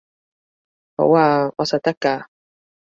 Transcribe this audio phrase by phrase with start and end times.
[0.97, 2.25] 好吖，我實得㗎